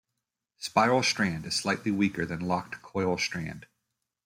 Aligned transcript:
Spiral 0.57 1.03
strand 1.03 1.45
is 1.45 1.53
slightly 1.53 1.91
weaker 1.91 2.25
than 2.25 2.39
locked 2.39 2.81
coil 2.81 3.19
strand. 3.19 3.67